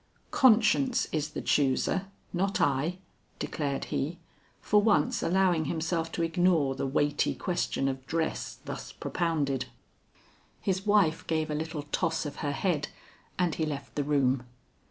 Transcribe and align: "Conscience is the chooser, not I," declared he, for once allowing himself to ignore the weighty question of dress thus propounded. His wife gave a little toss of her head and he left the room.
"Conscience 0.31 1.05
is 1.11 1.29
the 1.33 1.43
chooser, 1.43 2.07
not 2.33 2.59
I," 2.59 2.97
declared 3.37 3.85
he, 3.93 4.17
for 4.59 4.81
once 4.81 5.21
allowing 5.21 5.65
himself 5.65 6.11
to 6.13 6.23
ignore 6.23 6.73
the 6.73 6.87
weighty 6.87 7.35
question 7.35 7.87
of 7.87 8.07
dress 8.07 8.57
thus 8.65 8.91
propounded. 8.91 9.65
His 10.59 10.87
wife 10.87 11.27
gave 11.27 11.51
a 11.51 11.53
little 11.53 11.83
toss 11.91 12.25
of 12.25 12.37
her 12.37 12.51
head 12.51 12.87
and 13.37 13.53
he 13.53 13.63
left 13.63 13.93
the 13.93 14.03
room. 14.03 14.43